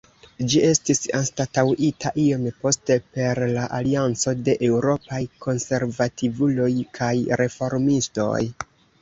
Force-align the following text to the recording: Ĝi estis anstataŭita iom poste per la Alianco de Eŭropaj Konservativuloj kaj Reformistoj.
Ĝi 0.51 0.59
estis 0.67 1.01
anstataŭita 1.17 2.11
iom 2.23 2.47
poste 2.63 2.97
per 3.17 3.41
la 3.57 3.67
Alianco 3.81 4.33
de 4.49 4.57
Eŭropaj 4.71 5.21
Konservativuloj 5.47 6.71
kaj 6.99 7.13
Reformistoj. 7.45 8.43